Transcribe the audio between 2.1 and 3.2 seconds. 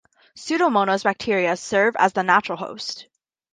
the natural host.